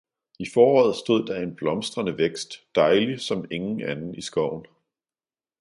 I 0.39 0.45
foråret 0.53 0.95
stod 0.95 1.25
der 1.25 1.41
en 1.43 1.55
blomstrende 1.55 2.17
vækst, 2.17 2.53
dejlig 2.75 3.19
som 3.19 3.45
ingen 3.51 3.81
anden 3.81 4.15
i 4.15 4.21
skoven. 4.21 4.65